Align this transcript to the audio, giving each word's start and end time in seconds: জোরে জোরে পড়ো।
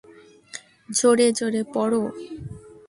জোরে 0.89 1.27
জোরে 1.37 1.61
পড়ো। 1.73 2.01